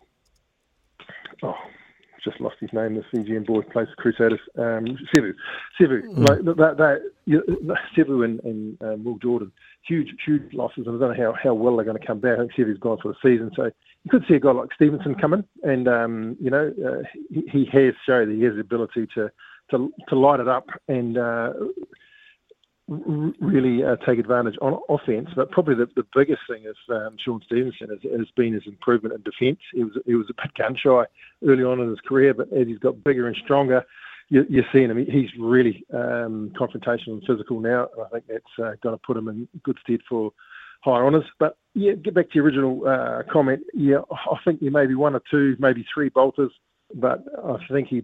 oh 1.42 1.56
just 2.24 2.40
lost 2.40 2.56
his 2.60 2.72
name, 2.72 2.94
the 2.94 3.04
Fijian 3.10 3.44
boy 3.44 3.62
plays 3.62 3.88
Crusaders, 3.96 4.40
um, 4.56 4.98
Sevu. 5.14 5.34
Sevu, 5.80 6.02
mm. 6.02 6.28
like 6.28 6.56
that, 6.56 6.76
that, 6.78 7.02
you 7.26 7.42
know, 7.62 7.76
Sevu 7.96 8.24
and, 8.24 8.40
and 8.40 8.82
um, 8.82 9.04
Will 9.04 9.18
Jordan, 9.18 9.52
huge, 9.86 10.08
huge 10.24 10.52
losses, 10.52 10.86
and 10.86 10.96
I 10.96 11.06
don't 11.06 11.16
know 11.16 11.32
how, 11.32 11.34
how 11.40 11.54
well 11.54 11.76
they're 11.76 11.84
going 11.84 11.98
to 11.98 12.06
come 12.06 12.20
back. 12.20 12.38
I 12.38 12.40
think 12.40 12.52
Sevu's 12.54 12.78
gone 12.78 12.98
for 13.02 13.08
the 13.08 13.18
season, 13.22 13.50
so 13.54 13.64
you 13.64 14.10
could 14.10 14.24
see 14.28 14.34
a 14.34 14.40
guy 14.40 14.52
like 14.52 14.72
Stevenson 14.74 15.14
coming, 15.14 15.44
and 15.62 15.86
um, 15.86 16.36
you 16.40 16.50
know 16.50 16.72
uh, 16.84 17.02
he, 17.30 17.66
he, 17.66 17.86
has 17.86 17.94
shown 18.06 18.28
that 18.28 18.34
he 18.34 18.42
has 18.42 18.54
the 18.54 18.60
ability 18.60 19.06
to 19.14 19.30
to, 19.70 19.92
to 20.08 20.18
light 20.18 20.40
it 20.40 20.48
up 20.48 20.68
and. 20.88 21.18
Uh, 21.18 21.52
really 22.86 23.82
uh, 23.82 23.96
take 24.06 24.18
advantage 24.18 24.56
on 24.60 24.78
offense. 24.88 25.28
But 25.34 25.50
probably 25.50 25.74
the, 25.74 25.88
the 25.96 26.06
biggest 26.14 26.42
thing 26.48 26.64
is 26.64 26.76
um, 26.90 27.16
Shaun 27.24 27.40
Stevenson 27.46 27.88
has, 27.88 27.98
has, 28.10 28.28
been 28.36 28.52
his 28.52 28.66
improvement 28.66 29.14
in 29.14 29.22
defence. 29.22 29.60
He 29.72 29.84
was 29.84 29.92
he 30.04 30.14
was 30.14 30.26
a 30.30 30.34
bit 30.34 30.54
gun 30.54 30.76
shy 30.76 31.04
early 31.46 31.64
on 31.64 31.80
in 31.80 31.88
his 31.88 32.00
career, 32.00 32.34
but 32.34 32.52
as 32.52 32.66
he's 32.66 32.78
got 32.78 33.02
bigger 33.02 33.26
and 33.26 33.36
stronger, 33.42 33.84
you, 34.28 34.44
you're 34.48 34.64
seeing 34.72 34.90
him. 34.90 34.98
He's 34.98 35.30
really 35.38 35.84
um, 35.92 36.52
confrontational 36.58 37.14
and 37.14 37.24
physical 37.26 37.60
now, 37.60 37.88
and 37.96 38.06
I 38.06 38.08
think 38.10 38.24
that's 38.28 38.58
uh, 38.58 38.72
going 38.82 38.96
to 38.96 39.02
put 39.06 39.16
him 39.16 39.28
in 39.28 39.48
good 39.62 39.78
stead 39.82 40.00
for 40.08 40.32
high 40.82 41.00
honours. 41.00 41.24
But 41.38 41.56
yeah, 41.74 41.92
get 41.92 42.14
back 42.14 42.30
to 42.30 42.34
your 42.34 42.44
original 42.44 42.86
uh, 42.86 43.22
comment. 43.32 43.62
Yeah, 43.72 44.00
I 44.10 44.36
think 44.44 44.60
there 44.60 44.70
may 44.70 44.86
be 44.86 44.94
one 44.94 45.14
or 45.14 45.22
two, 45.30 45.56
maybe 45.58 45.86
three 45.92 46.10
bolters, 46.10 46.52
but 46.94 47.24
I 47.42 47.56
think 47.72 47.88
he 47.88 48.02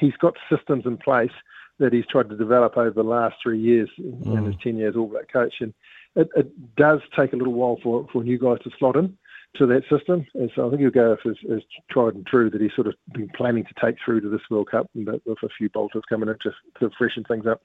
he's 0.00 0.16
got 0.20 0.34
systems 0.50 0.84
in 0.84 0.96
place 0.96 1.30
that 1.80 1.92
he's 1.92 2.06
tried 2.06 2.28
to 2.28 2.36
develop 2.36 2.76
over 2.76 2.90
the 2.90 3.02
last 3.02 3.36
three 3.42 3.60
years 3.60 3.88
mm. 3.98 4.38
in 4.38 4.44
his 4.44 4.54
10 4.62 4.76
years 4.76 4.94
All 4.96 5.08
Black 5.08 5.32
coach. 5.32 5.54
And 5.60 5.74
it, 6.14 6.28
it, 6.36 6.76
does 6.76 7.00
take 7.18 7.32
a 7.32 7.36
little 7.36 7.52
while 7.52 7.78
for, 7.82 8.06
for 8.12 8.22
new 8.22 8.38
guys 8.38 8.58
to 8.64 8.70
slot 8.78 8.96
in 8.96 9.16
to 9.56 9.66
that 9.66 9.82
system. 9.90 10.24
And 10.34 10.50
so 10.54 10.66
I 10.66 10.70
think 10.70 10.82
he'll 10.82 10.90
go 10.90 11.16
as, 11.24 11.36
as 11.52 11.60
tried 11.90 12.14
and 12.14 12.26
true 12.26 12.50
that 12.50 12.60
he's 12.60 12.70
sort 12.74 12.86
of 12.86 12.94
been 13.12 13.30
planning 13.36 13.64
to 13.64 13.74
take 13.84 13.96
through 14.04 14.20
to 14.20 14.28
this 14.28 14.40
World 14.50 14.70
Cup, 14.70 14.88
but 14.94 15.20
with 15.26 15.38
a 15.42 15.48
few 15.58 15.68
bolters 15.70 16.02
coming 16.08 16.28
in 16.28 16.36
to, 16.42 16.50
to 16.80 16.94
freshen 16.96 17.24
things 17.24 17.46
up. 17.46 17.62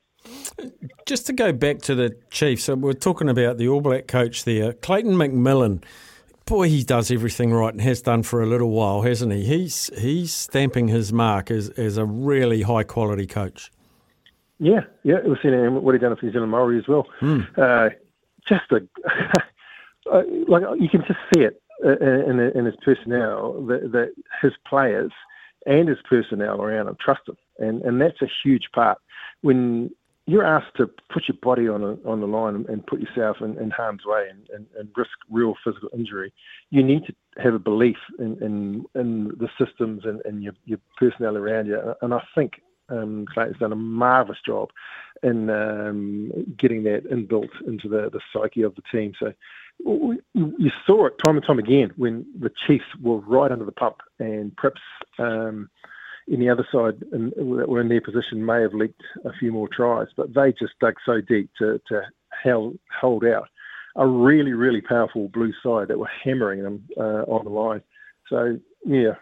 Just 1.06 1.28
to 1.28 1.34
go 1.34 1.52
back 1.52 1.80
to 1.84 1.96
the 1.96 2.16
Chiefs, 2.32 2.64
so 2.64 2.76
we're 2.76 2.94
talking 2.94 3.30
about 3.30 3.58
the 3.58 3.68
All 3.68 3.82
Black 3.82 4.08
coach 4.08 4.44
there, 4.44 4.74
Clayton 4.74 5.14
McMillan. 5.14 5.84
Boy, 6.46 6.70
he 6.70 6.84
does 6.84 7.10
everything 7.10 7.52
right 7.52 7.74
and 7.74 7.82
has 7.82 8.02
done 8.02 8.22
for 8.22 8.42
a 8.42 8.46
little 8.46 8.70
while, 8.70 9.02
hasn't 9.02 9.34
he? 9.34 9.46
He's 9.46 9.90
he's 9.98 10.32
stamping 10.32 10.90
his 10.90 11.12
mark 11.12 11.50
as, 11.50 11.70
as 11.70 11.98
a 11.98 12.06
really 12.06 12.62
high 12.62 12.84
quality 12.84 13.26
coach. 13.26 13.72
Yeah, 14.60 14.82
yeah, 15.04 15.20
we've 15.26 15.38
seen 15.42 15.54
him, 15.54 15.84
what 15.84 15.94
he 15.94 16.00
done 16.00 16.16
for 16.16 16.26
New 16.26 16.32
Zealand 16.32 16.52
Maori 16.52 16.78
as 16.78 16.88
well. 16.88 17.08
Mm. 17.22 17.58
Uh, 17.58 17.90
just 18.48 18.72
a 18.72 18.76
uh, 20.12 20.24
like 20.48 20.64
you 20.80 20.90
can 20.90 21.02
just 21.08 21.20
see 21.34 21.42
it 21.42 21.62
uh, 21.84 21.98
in, 22.00 22.40
in 22.40 22.66
his 22.66 22.76
personnel 22.84 23.62
that, 23.66 23.92
that, 23.92 24.14
his 24.42 24.54
players 24.68 25.12
and 25.66 25.90
his 25.90 25.98
personnel 26.08 26.62
around 26.62 26.88
him 26.88 26.96
trust 27.00 27.22
him. 27.28 27.36
and 27.60 27.82
and 27.82 28.00
that's 28.00 28.22
a 28.22 28.30
huge 28.44 28.70
part 28.74 29.00
when 29.42 29.90
you're 30.28 30.46
asked 30.46 30.76
to 30.78 30.90
put 31.10 31.28
your 31.28 31.38
body 31.42 31.68
on 31.68 31.84
a, 31.84 32.10
on 32.10 32.20
the 32.20 32.28
line 32.28 32.66
and 32.68 32.86
put 32.88 33.00
yourself 33.00 33.38
in, 33.42 33.58
in 33.60 33.70
harm's 33.70 34.06
way 34.06 34.28
and, 34.30 34.50
and, 34.54 34.66
and, 34.78 34.90
risk 34.96 35.12
real 35.30 35.54
physical 35.64 35.90
injury, 35.94 36.34
you 36.72 36.82
need 36.82 37.06
to 37.06 37.14
have 37.38 37.54
a 37.54 37.60
belief 37.60 37.98
in, 38.18 38.36
in, 38.42 38.86
in 38.96 39.28
the 39.38 39.48
systems 39.64 40.04
and, 40.04 40.22
and 40.26 40.42
your, 40.42 40.54
your 40.66 40.80
personnel 40.98 41.38
around 41.38 41.68
you. 41.68 41.80
And 42.02 42.12
I 42.12 42.24
think 42.34 42.54
um, 42.90 43.26
has 43.36 43.56
done 43.60 43.72
a 43.72 43.76
marvellous 43.76 44.40
job 44.46 44.70
in 45.24 45.50
um, 45.50 46.32
getting 46.58 46.84
that 46.84 47.10
inbuilt 47.10 47.50
into 47.68 47.88
the, 47.88 48.10
the 48.12 48.20
psyche 48.32 48.62
of 48.62 48.76
the 48.76 48.84
team. 48.92 49.14
So 49.20 49.34
you 49.80 50.72
saw 50.86 51.08
it 51.08 51.14
time 51.26 51.38
and 51.38 51.46
time 51.46 51.60
again 51.60 51.92
when 51.98 52.26
the 52.40 52.52
Chiefs 52.66 52.86
were 53.02 53.20
right 53.20 53.52
under 53.52 53.66
the 53.66 53.72
pump 53.72 53.98
and 54.20 54.56
perhaps 54.56 54.82
um,– 55.20 55.70
any 56.32 56.50
other 56.50 56.68
side 56.72 57.04
in, 57.14 57.30
that 57.58 57.70
were 57.70 57.82
in 57.82 57.90
their 57.90 58.02
position 58.02 58.46
may 58.46 58.62
have 58.62 58.74
leaked 58.74 59.04
a 59.26 59.34
few 59.34 59.52
more 59.52 59.68
tries, 59.68 60.08
but 60.18 60.34
they 60.34 60.52
just 60.52 60.74
dug 60.80 60.96
so 61.06 61.22
deep 61.22 61.50
to, 61.60 61.80
to 61.88 62.02
hold, 62.44 62.78
hold 63.00 63.26
out 63.26 63.48
a 63.96 64.06
really, 64.06 64.54
really 64.54 64.82
powerful 64.82 65.30
blue 65.30 65.54
side 65.64 65.88
that 65.88 66.00
were 66.00 66.10
hammering 66.24 66.64
them 66.64 66.84
uh, 66.98 67.24
on 67.28 67.46
the 67.46 67.52
line. 67.52 67.82
So, 68.30 68.58
yeah, 68.86 69.16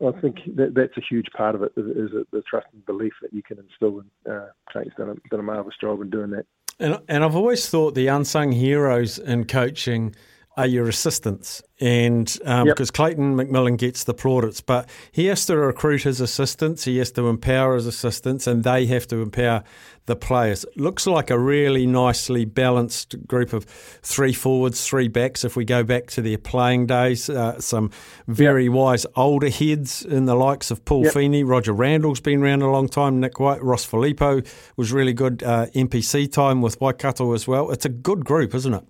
I 0.00 0.12
think 0.20 0.38
that 0.56 0.74
that's 0.74 0.96
a 0.96 1.02
huge 1.08 1.26
part 1.36 1.54
of 1.54 1.62
it 1.62 1.72
is, 1.76 1.86
is 1.86 2.26
the 2.30 2.42
trust 2.42 2.68
and 2.72 2.84
belief 2.86 3.12
that 3.22 3.32
you 3.32 3.42
can 3.42 3.58
instill. 3.58 4.00
And 4.00 4.34
uh, 4.34 4.46
Kate's 4.72 4.94
done 4.96 5.10
a, 5.10 5.28
done 5.28 5.40
a 5.40 5.42
marvellous 5.42 5.76
job 5.80 6.00
in 6.00 6.10
doing 6.10 6.30
that. 6.30 6.46
And, 6.78 7.00
and 7.08 7.24
I've 7.24 7.34
always 7.34 7.68
thought 7.68 7.94
the 7.94 8.06
unsung 8.06 8.52
heroes 8.52 9.18
in 9.18 9.44
coaching– 9.44 10.14
are 10.58 10.66
your 10.66 10.88
assistants. 10.88 11.62
And 11.80 12.36
um, 12.44 12.66
yep. 12.66 12.74
because 12.74 12.90
Clayton 12.90 13.36
McMillan 13.36 13.78
gets 13.78 14.02
the 14.02 14.12
plaudits, 14.12 14.60
but 14.60 14.90
he 15.12 15.26
has 15.26 15.46
to 15.46 15.56
recruit 15.56 16.02
his 16.02 16.20
assistants, 16.20 16.82
he 16.82 16.98
has 16.98 17.12
to 17.12 17.28
empower 17.28 17.76
his 17.76 17.86
assistants, 17.86 18.48
and 18.48 18.64
they 18.64 18.84
have 18.86 19.06
to 19.06 19.22
empower 19.22 19.62
the 20.06 20.16
players. 20.16 20.66
looks 20.74 21.06
like 21.06 21.30
a 21.30 21.38
really 21.38 21.86
nicely 21.86 22.44
balanced 22.44 23.26
group 23.28 23.52
of 23.52 23.64
three 24.02 24.32
forwards, 24.32 24.84
three 24.84 25.06
backs. 25.06 25.44
If 25.44 25.54
we 25.54 25.64
go 25.64 25.84
back 25.84 26.08
to 26.08 26.22
their 26.22 26.38
playing 26.38 26.86
days, 26.86 27.30
uh, 27.30 27.60
some 27.60 27.90
very 28.26 28.64
yep. 28.64 28.72
wise 28.72 29.06
older 29.14 29.50
heads 29.50 30.04
in 30.04 30.24
the 30.24 30.34
likes 30.34 30.72
of 30.72 30.84
Paul 30.84 31.04
yep. 31.04 31.14
Feeney, 31.14 31.44
Roger 31.44 31.72
Randle's 31.72 32.20
been 32.20 32.42
around 32.42 32.62
a 32.62 32.70
long 32.70 32.88
time, 32.88 33.20
Nick 33.20 33.38
White, 33.38 33.62
Ross 33.62 33.84
Filippo 33.84 34.42
was 34.76 34.90
really 34.90 35.12
good 35.12 35.44
uh, 35.44 35.66
NPC 35.66 36.32
time 36.32 36.62
with 36.62 36.80
Waikato 36.80 37.32
as 37.34 37.46
well. 37.46 37.70
It's 37.70 37.84
a 37.84 37.90
good 37.90 38.24
group, 38.24 38.54
isn't 38.56 38.74
it? 38.74 38.84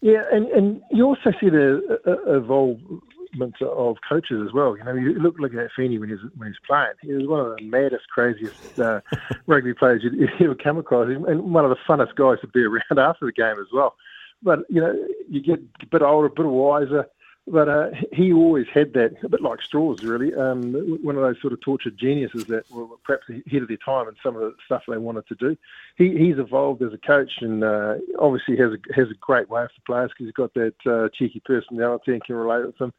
Yeah, 0.00 0.22
and, 0.32 0.46
and 0.48 0.82
you 0.90 1.04
also 1.04 1.32
see 1.40 1.48
the 1.48 1.98
uh, 2.06 2.36
evolvement 2.36 3.60
of 3.62 3.96
coaches 4.08 4.42
as 4.46 4.52
well. 4.52 4.76
You 4.76 4.84
know, 4.84 4.94
you 4.94 5.14
look 5.14 5.38
look 5.38 5.54
at 5.54 5.70
Feeney 5.76 5.98
when 5.98 6.10
he's 6.10 6.18
when 6.36 6.48
he's 6.48 6.58
playing. 6.66 6.92
He 7.02 7.12
was 7.12 7.26
one 7.26 7.40
of 7.40 7.56
the 7.56 7.62
maddest, 7.62 8.08
craziest 8.08 8.78
uh, 8.78 9.00
rugby 9.46 9.74
players 9.74 10.02
you'd, 10.04 10.30
ever 10.40 10.54
come 10.54 10.78
across, 10.78 11.08
and 11.08 11.52
one 11.52 11.64
of 11.64 11.70
the 11.70 11.76
funnest 11.88 12.14
guys 12.14 12.40
to 12.40 12.48
be 12.48 12.60
around 12.64 12.98
after 12.98 13.26
the 13.26 13.32
game 13.32 13.58
as 13.58 13.68
well. 13.72 13.94
But 14.42 14.60
you 14.68 14.80
know, 14.80 14.94
you 15.28 15.42
get 15.42 15.60
a 15.82 15.86
bit 15.86 16.02
older, 16.02 16.26
a 16.26 16.30
bit 16.30 16.46
wiser, 16.46 17.06
but 17.46 17.68
uh, 17.68 17.90
he 18.12 18.32
always 18.32 18.66
had 18.72 18.92
that, 18.94 19.14
a 19.22 19.28
bit 19.28 19.40
like 19.40 19.62
Straws, 19.62 20.02
really. 20.02 20.34
Um, 20.34 20.72
one 21.02 21.14
of 21.14 21.22
those 21.22 21.40
sort 21.40 21.52
of 21.52 21.60
tortured 21.60 21.96
geniuses 21.96 22.44
that 22.46 22.68
were 22.70 22.86
perhaps 23.04 23.28
ahead 23.28 23.62
of 23.62 23.68
their 23.68 23.76
time 23.76 24.08
in 24.08 24.16
some 24.20 24.34
of 24.34 24.42
the 24.42 24.54
stuff 24.64 24.82
they 24.88 24.98
wanted 24.98 25.28
to 25.28 25.34
do. 25.36 25.56
He, 25.96 26.16
he's 26.18 26.38
evolved 26.38 26.82
as 26.82 26.92
a 26.92 26.98
coach 26.98 27.30
and 27.40 27.62
uh, 27.62 27.94
obviously 28.18 28.56
has 28.56 28.72
a, 28.72 28.94
has 28.94 29.10
a 29.10 29.14
great 29.20 29.48
way 29.48 29.64
for 29.64 29.82
players 29.86 30.10
because 30.10 30.26
he's 30.26 30.32
got 30.32 30.54
that 30.54 30.74
uh, 30.86 31.08
cheeky 31.14 31.40
personality 31.44 32.12
and 32.12 32.24
can 32.24 32.34
relate 32.34 32.66
with 32.66 32.78
them. 32.78 32.92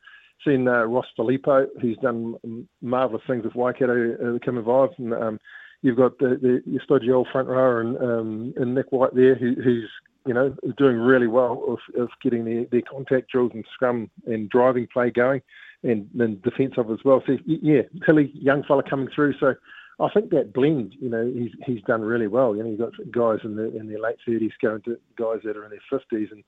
Seen 0.46 0.68
uh, 0.68 0.84
Ross 0.84 1.08
Filippo, 1.16 1.68
who's 1.82 1.98
done 1.98 2.68
marvellous 2.82 3.24
things 3.28 3.44
with 3.44 3.56
Waikato 3.56 4.14
uh, 4.14 4.40
come 4.46 4.58
involved. 4.58 4.98
And, 4.98 5.14
um, 5.14 5.40
you've 5.82 5.98
got 5.98 6.18
the, 6.20 6.38
the 6.42 6.62
your 6.66 6.82
stodgy 6.84 7.12
old 7.12 7.28
front 7.32 7.48
rower 7.48 7.82
and, 7.82 7.98
um, 7.98 8.54
and 8.56 8.76
Nick 8.76 8.92
White 8.92 9.14
there, 9.14 9.36
who, 9.36 9.56
who's 9.56 9.90
you 10.28 10.34
know, 10.34 10.56
doing 10.78 10.98
really 10.98 11.28
well 11.28 11.64
of, 11.68 12.02
of 12.02 12.10
getting 12.22 12.46
their, 12.46 12.66
their 12.72 12.82
contact 12.82 13.32
drills 13.32 13.52
and 13.54 13.66
scrum 13.74 14.10
and 14.26 14.50
driving 14.50 14.88
play 14.92 15.10
going 15.10 15.42
and 15.84 16.10
then 16.14 16.40
defensive 16.44 16.92
as 16.92 17.00
well. 17.06 17.24
So, 17.26 17.38
yeah, 17.46 17.84
Hilly, 18.06 18.32
young 18.34 18.64
fella 18.64 18.84
coming 18.88 19.08
through. 19.14 19.36
So 19.40 19.56
I 20.00 20.10
think 20.14 20.32
that 20.32 20.54
blend, 20.54 20.96
you 21.00 21.10
know, 21.10 21.32
he's 21.34 21.52
he's 21.66 21.84
done 21.84 22.02
really 22.02 22.28
well. 22.28 22.56
You 22.56 22.64
know, 22.64 22.70
you've 22.70 22.80
got 22.80 22.94
guys 23.12 23.40
in, 23.44 23.56
the, 23.56 23.76
in 23.78 23.88
their 23.88 24.00
late 24.00 24.18
30s 24.28 24.52
going 24.62 24.82
to 24.84 24.98
guys 25.18 25.40
that 25.44 25.56
are 25.56 25.66
in 25.66 25.72
their 25.72 26.00
50s. 26.00 26.32
And 26.32 26.44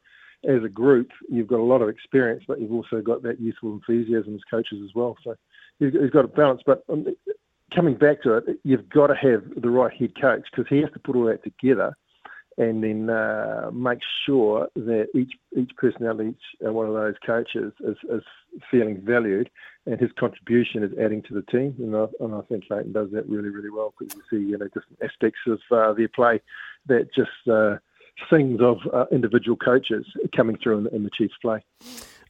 as 0.47 0.63
a 0.63 0.69
group, 0.69 1.09
you've 1.29 1.47
got 1.47 1.59
a 1.59 1.63
lot 1.63 1.81
of 1.81 1.89
experience, 1.89 2.43
but 2.47 2.59
you've 2.59 2.73
also 2.73 3.01
got 3.01 3.23
that 3.23 3.39
youthful 3.39 3.73
enthusiasm 3.73 4.35
as 4.35 4.41
coaches 4.49 4.79
as 4.83 4.93
well. 4.93 5.15
So 5.23 5.35
he's, 5.79 5.93
he's 5.93 6.11
got 6.11 6.25
a 6.25 6.29
balance. 6.29 6.61
But 6.65 6.83
um, 6.89 7.07
coming 7.73 7.95
back 7.95 8.23
to 8.23 8.37
it, 8.37 8.59
you've 8.63 8.89
got 8.89 9.07
to 9.07 9.15
have 9.15 9.43
the 9.61 9.69
right 9.69 9.95
head 9.95 10.19
coach 10.19 10.47
because 10.51 10.67
he 10.69 10.79
has 10.79 10.91
to 10.93 10.99
put 10.99 11.15
all 11.15 11.25
that 11.25 11.43
together– 11.43 11.95
and 12.59 12.83
then 12.83 13.09
uh, 13.09 13.71
make 13.73 13.99
sure 14.25 14.67
that 14.75 15.07
each 15.15 15.31
each 15.57 15.71
personnel, 15.77 16.21
each 16.21 16.35
uh, 16.65 16.71
one 16.71 16.87
of 16.87 16.93
those 16.93 17.15
coaches 17.25 17.71
is, 17.79 17.95
is 18.11 18.21
feeling 18.69 19.01
valued, 19.01 19.49
and 19.85 19.99
his 19.99 20.11
contribution 20.19 20.83
is 20.83 20.91
adding 21.01 21.23
to 21.23 21.33
the 21.33 21.41
team. 21.43 21.73
And 21.79 21.95
I, 21.95 22.05
and 22.19 22.35
I 22.35 22.41
think 22.41 22.67
Clayton 22.67 22.91
does 22.91 23.09
that 23.13 23.27
really, 23.29 23.49
really 23.49 23.69
well 23.69 23.93
because 23.97 24.13
you 24.13 24.23
see, 24.29 24.45
you 24.45 24.57
know, 24.57 24.65
different 24.65 24.99
aspects 25.01 25.39
of 25.47 25.59
uh, 25.71 25.93
their 25.93 26.09
play 26.09 26.41
that 26.87 27.07
just 27.15 27.29
uh, 27.49 27.77
sings 28.29 28.59
of 28.61 28.77
uh, 28.93 29.05
individual 29.09 29.55
coaches 29.55 30.05
coming 30.35 30.57
through 30.61 30.79
in, 30.79 30.95
in 30.95 31.03
the 31.03 31.09
Chiefs' 31.17 31.33
play. 31.41 31.63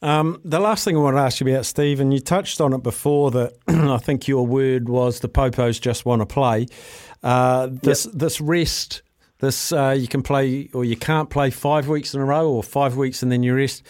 Um, 0.01 0.39
the 0.45 0.59
last 0.59 0.85
thing 0.85 0.95
I 0.95 0.99
want 0.99 1.17
to 1.17 1.21
ask 1.21 1.41
you 1.41 1.47
about, 1.51 1.65
Steve, 1.65 1.99
and 1.99 2.13
you 2.13 2.19
touched 2.19 2.61
on 2.61 2.71
it 2.73 2.83
before 2.83 3.31
that 3.31 3.53
I 3.67 3.97
think 3.97 4.27
your 4.27 4.45
word 4.45 4.87
was 4.87 5.21
the 5.21 5.27
Popos 5.27 5.81
just 5.81 6.05
want 6.05 6.21
to 6.21 6.25
play. 6.27 6.67
Uh, 7.23 7.67
this 7.69 8.05
yep. 8.05 8.15
this 8.15 8.39
rest 8.39 9.01
this 9.39 9.71
uh, 9.71 9.95
you 9.97 10.07
can 10.07 10.21
play 10.21 10.69
or 10.73 10.85
you 10.85 10.95
can't 10.95 11.29
play 11.29 11.49
five 11.49 11.87
weeks 11.87 12.13
in 12.13 12.21
a 12.21 12.25
row 12.25 12.49
or 12.49 12.63
five 12.63 12.95
weeks 12.95 13.23
and 13.23 13.31
then 13.31 13.43
you 13.43 13.55
rest. 13.55 13.83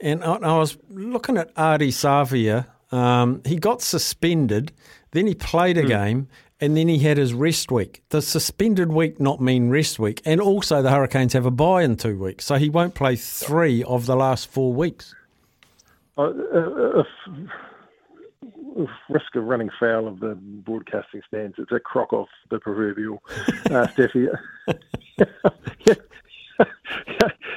And 0.00 0.22
I, 0.24 0.34
I 0.36 0.58
was 0.58 0.76
looking 0.90 1.38
at 1.38 1.54
Ardie 1.54 1.88
Savea. 1.88 2.66
Um, 2.94 3.42
he 3.44 3.56
got 3.56 3.82
suspended, 3.82 4.72
then 5.10 5.26
he 5.26 5.34
played 5.34 5.76
a 5.76 5.82
mm. 5.82 5.88
game, 5.88 6.28
and 6.60 6.76
then 6.76 6.88
he 6.88 6.98
had 6.98 7.18
his 7.18 7.34
rest 7.34 7.70
week. 7.70 8.02
Does 8.08 8.26
suspended 8.26 8.92
week 8.92 9.20
not 9.20 9.40
mean 9.40 9.70
rest 9.70 9.98
week? 9.98 10.22
And 10.24 10.40
also, 10.40 10.82
the 10.82 10.90
Hurricanes 10.90 11.32
have 11.32 11.46
a 11.46 11.50
bye 11.50 11.82
in 11.82 11.96
two 11.96 12.18
weeks, 12.18 12.44
so 12.44 12.56
he 12.56 12.70
won't 12.70 12.94
play 12.94 13.16
three 13.16 13.82
of 13.84 14.06
the 14.06 14.16
last 14.16 14.48
four 14.48 14.72
weeks. 14.72 15.14
Uh, 16.16 16.22
uh, 16.22 17.02
risk 19.08 19.34
of 19.34 19.44
running 19.44 19.70
foul 19.78 20.06
of 20.06 20.20
the 20.20 20.34
broadcasting 20.34 21.22
standards. 21.26 21.54
It's 21.58 21.72
a 21.72 21.80
crock 21.80 22.12
off 22.12 22.28
the 22.50 22.58
proverbial, 22.58 23.22
uh, 23.70 23.86
Steffi. 23.96 24.28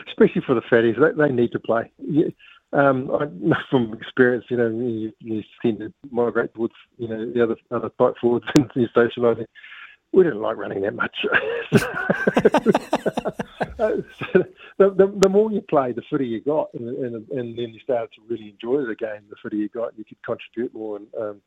Especially 0.08 0.42
for 0.46 0.56
the 0.56 0.62
fatties, 0.62 1.00
they, 1.00 1.22
they 1.22 1.34
need 1.34 1.52
to 1.54 1.60
play. 1.60 1.92
Yeah. 1.98 2.28
Um, 2.72 3.10
I 3.12 3.26
know 3.40 3.56
from 3.70 3.94
experience, 3.94 4.46
you 4.50 4.58
know, 4.58 4.70
you, 4.70 5.12
you 5.20 5.44
tend 5.62 5.80
to 5.80 5.94
migrate 6.12 6.54
towards, 6.54 6.76
you 6.98 7.08
know, 7.08 7.32
the 7.32 7.42
other 7.42 7.56
other 7.72 7.90
tight 7.98 8.14
forwards 8.22 8.46
and 8.56 8.70
you're 8.76 8.90
socialising 8.90 9.48
we 10.12 10.24
didn't 10.24 10.42
like 10.42 10.58
running 10.58 10.82
that 10.82 10.96
much. 10.96 11.16
so 13.80 14.04
the, 14.78 14.90
the, 14.90 15.14
the, 15.22 15.30
more 15.30 15.52
you 15.52 15.62
play, 15.62 15.94
the 15.94 16.04
fitter 16.10 16.24
you 16.24 16.42
got, 16.42 16.70
and, 16.74 16.90
and, 16.90 17.30
and, 17.30 17.58
then 17.58 17.70
you 17.70 17.80
started 17.80 18.10
to 18.16 18.22
really 18.28 18.50
enjoy 18.50 18.86
the 18.86 18.96
game. 18.96 19.22
The 19.30 19.36
fitter 19.42 19.56
you 19.56 19.70
got, 19.70 19.98
you 19.98 20.04
could 20.04 20.22
contribute 20.24 20.74
more. 20.74 20.98
And 20.98 21.08
um, 21.20 21.42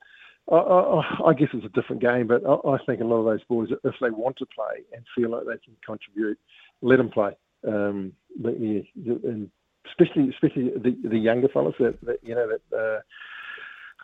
I, 0.50 0.56
I, 0.56 1.30
I, 1.30 1.34
guess 1.34 1.48
it's 1.52 1.66
a 1.66 1.80
different 1.80 2.02
game, 2.02 2.26
but 2.26 2.42
I, 2.46 2.70
I, 2.70 2.78
think 2.86 3.00
a 3.00 3.04
lot 3.04 3.18
of 3.18 3.26
those 3.26 3.44
boys, 3.44 3.68
if 3.84 3.94
they 4.00 4.10
want 4.10 4.38
to 4.38 4.46
play 4.46 4.82
and 4.94 5.04
feel 5.14 5.30
like 5.30 5.44
they 5.44 5.62
can 5.64 5.76
contribute, 5.86 6.38
let 6.80 6.96
them 6.96 7.10
play. 7.10 7.36
Um, 7.66 8.12
but, 8.40 8.58
yeah, 8.58 8.80
and 9.04 9.50
especially 9.86 10.30
especially 10.30 10.70
the, 10.70 10.96
the 11.08 11.18
younger 11.18 11.48
fellas 11.48 11.74
that, 11.78 12.00
that 12.02 12.18
you 12.22 12.34
know 12.34 12.48
that. 12.48 12.76
Uh, 12.76 13.00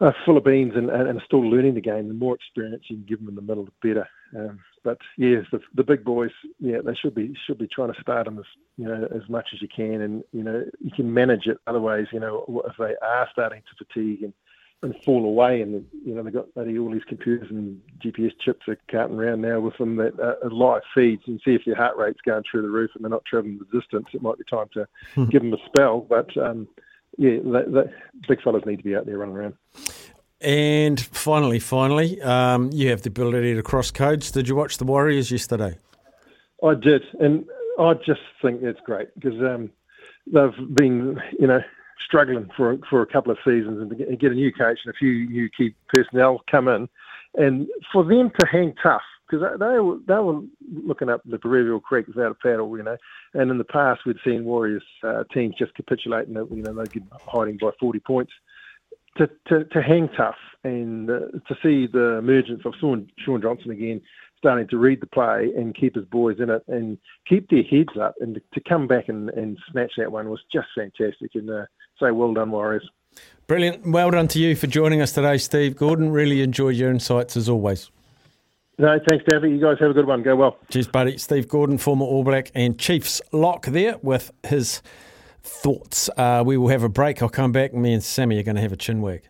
uh, 0.00 0.12
full 0.24 0.36
of 0.36 0.44
beans 0.44 0.72
and, 0.76 0.90
and, 0.90 1.08
and, 1.08 1.20
still 1.24 1.40
learning 1.40 1.74
the 1.74 1.80
game. 1.80 2.08
The 2.08 2.14
more 2.14 2.34
experience 2.34 2.84
you 2.88 2.96
can 2.96 3.06
give 3.06 3.18
them 3.18 3.28
in 3.28 3.34
the 3.34 3.42
middle, 3.42 3.64
the 3.64 3.72
better. 3.82 4.08
Um, 4.36 4.60
but 4.84 4.98
yes, 5.16 5.44
the, 5.50 5.60
the 5.74 5.82
big 5.82 6.04
boys, 6.04 6.30
yeah, 6.60 6.78
they 6.84 6.94
should 6.94 7.14
be 7.14 7.34
should 7.46 7.58
be 7.58 7.68
trying 7.68 7.92
to 7.92 8.00
start 8.00 8.26
them 8.26 8.38
as 8.38 8.44
you 8.76 8.86
know 8.86 9.08
as 9.14 9.28
much 9.28 9.48
as 9.52 9.60
you 9.60 9.68
can, 9.68 10.00
and 10.00 10.24
you 10.32 10.42
know 10.42 10.64
you 10.80 10.90
can 10.90 11.12
manage 11.12 11.46
it. 11.46 11.58
Otherwise, 11.66 12.06
you 12.12 12.20
know 12.20 12.62
if 12.66 12.76
they 12.78 12.94
are 13.02 13.28
starting 13.32 13.62
to 13.62 13.84
fatigue 13.84 14.22
and, 14.22 14.32
and 14.82 14.94
fall 15.04 15.24
away, 15.24 15.62
and 15.62 15.84
you 16.04 16.14
know 16.14 16.22
they've 16.22 16.32
got 16.32 16.46
all 16.56 16.90
these 16.92 17.02
computers 17.08 17.50
and 17.50 17.80
GPS 17.98 18.32
chips 18.44 18.68
are 18.68 18.78
carting 18.90 19.18
around 19.18 19.40
now 19.40 19.60
with 19.60 19.76
them 19.78 19.96
that 19.96 20.18
uh, 20.20 20.48
live 20.48 20.82
feeds 20.94 21.22
and 21.26 21.40
see 21.44 21.54
if 21.54 21.66
your 21.66 21.76
heart 21.76 21.96
rate's 21.96 22.20
going 22.24 22.44
through 22.48 22.62
the 22.62 22.68
roof 22.68 22.90
and 22.94 23.02
they're 23.04 23.10
not 23.10 23.24
travelling 23.24 23.58
the 23.58 23.80
distance. 23.80 24.06
It 24.12 24.22
might 24.22 24.38
be 24.38 24.44
time 24.44 24.68
to 24.74 24.86
hmm. 25.14 25.24
give 25.26 25.42
them 25.42 25.54
a 25.54 25.58
spell, 25.66 26.00
but. 26.00 26.36
Um, 26.36 26.68
yeah, 27.16 27.38
the, 27.42 27.64
the 27.68 27.92
big 28.28 28.42
fellas 28.42 28.64
need 28.66 28.76
to 28.76 28.84
be 28.84 28.96
out 28.96 29.06
there 29.06 29.18
running 29.18 29.36
around. 29.36 29.54
And 30.40 31.00
finally, 31.00 31.58
finally, 31.58 32.22
um, 32.22 32.70
you 32.72 32.90
have 32.90 33.02
the 33.02 33.08
ability 33.08 33.54
to 33.54 33.62
cross 33.62 33.90
codes. 33.90 34.30
Did 34.30 34.48
you 34.48 34.54
watch 34.54 34.78
the 34.78 34.84
Warriors 34.84 35.32
yesterday? 35.32 35.76
I 36.62 36.74
did, 36.74 37.02
and 37.20 37.44
I 37.78 37.94
just 37.94 38.20
think 38.40 38.62
it's 38.62 38.80
great 38.84 39.08
because 39.14 39.40
um, 39.40 39.70
they've 40.26 40.74
been, 40.74 41.20
you 41.38 41.46
know, 41.46 41.60
struggling 42.06 42.48
for 42.56 42.78
for 42.88 43.02
a 43.02 43.06
couple 43.06 43.32
of 43.32 43.38
seasons, 43.44 43.80
and 43.80 43.90
to 43.90 44.16
get 44.16 44.32
a 44.32 44.34
new 44.34 44.52
coach 44.52 44.78
and 44.84 44.94
a 44.94 44.98
few 44.98 45.28
new 45.28 45.48
key 45.56 45.74
personnel 45.88 46.42
come 46.50 46.68
in, 46.68 46.88
and 47.34 47.68
for 47.92 48.04
them 48.04 48.30
to 48.38 48.46
hang 48.46 48.74
tough 48.82 49.02
because 49.28 49.58
they 49.58 49.78
were 49.78 49.98
they 50.06 50.14
were 50.14 50.40
looking 50.72 51.08
up 51.08 51.20
the 51.24 51.38
proverbial 51.38 51.80
creek 51.80 52.06
without 52.06 52.30
a 52.30 52.34
paddle, 52.34 52.76
you 52.76 52.82
know. 52.82 52.96
And 53.34 53.50
in 53.50 53.58
the 53.58 53.64
past, 53.64 54.00
we'd 54.06 54.16
seen 54.24 54.44
Warriors 54.44 54.84
uh, 55.02 55.24
teams 55.32 55.54
just 55.58 55.74
capitulate 55.74 56.28
and 56.28 56.36
you 56.50 56.62
know 56.62 56.72
they 56.72 56.84
get 56.84 57.02
hiding 57.26 57.58
by 57.60 57.70
40 57.78 58.00
points. 58.00 58.32
To, 59.16 59.28
to, 59.48 59.64
to 59.64 59.82
hang 59.82 60.08
tough 60.16 60.36
and 60.62 61.10
uh, 61.10 61.18
to 61.48 61.56
see 61.60 61.88
the 61.92 62.18
emergence 62.18 62.60
of 62.64 62.74
Shaun, 62.80 63.10
Shaun 63.24 63.42
Johnson 63.42 63.72
again, 63.72 64.00
starting 64.38 64.68
to 64.68 64.78
read 64.78 65.00
the 65.00 65.08
play 65.08 65.50
and 65.56 65.74
keep 65.74 65.96
his 65.96 66.04
boys 66.04 66.36
in 66.38 66.50
it 66.50 66.62
and 66.68 66.98
keep 67.28 67.50
their 67.50 67.64
heads 67.64 67.98
up 68.00 68.14
and 68.20 68.40
to 68.54 68.60
come 68.68 68.86
back 68.86 69.08
and, 69.08 69.30
and 69.30 69.58
snatch 69.72 69.90
that 69.98 70.12
one 70.12 70.30
was 70.30 70.38
just 70.52 70.68
fantastic. 70.76 71.32
And 71.34 71.50
uh, 71.50 71.64
say 72.00 72.12
well 72.12 72.32
done, 72.32 72.52
Warriors. 72.52 72.88
Brilliant. 73.48 73.84
Well 73.86 74.12
done 74.12 74.28
to 74.28 74.38
you 74.38 74.54
for 74.54 74.68
joining 74.68 75.00
us 75.00 75.12
today, 75.12 75.38
Steve 75.38 75.74
Gordon. 75.74 76.10
Really 76.10 76.40
enjoyed 76.42 76.76
your 76.76 76.90
insights 76.90 77.36
as 77.36 77.48
always. 77.48 77.90
No, 78.78 78.96
thanks, 79.08 79.24
David. 79.28 79.50
You 79.50 79.60
guys 79.60 79.76
have 79.80 79.90
a 79.90 79.94
good 79.94 80.06
one. 80.06 80.22
Go 80.22 80.36
well. 80.36 80.56
Cheers, 80.70 80.86
buddy. 80.86 81.18
Steve 81.18 81.48
Gordon, 81.48 81.78
former 81.78 82.04
All 82.04 82.22
Black 82.22 82.52
and 82.54 82.78
Chiefs 82.78 83.20
lock 83.32 83.66
there 83.66 83.96
with 84.02 84.30
his 84.44 84.82
thoughts. 85.42 86.08
Uh, 86.16 86.44
we 86.46 86.56
will 86.56 86.68
have 86.68 86.84
a 86.84 86.88
break. 86.88 87.20
I'll 87.20 87.28
come 87.28 87.50
back. 87.50 87.74
Me 87.74 87.92
and 87.92 88.02
Sammy 88.02 88.38
are 88.38 88.44
going 88.44 88.54
to 88.56 88.62
have 88.62 88.72
a 88.72 88.76
chin 88.76 89.00
wag. 89.02 89.28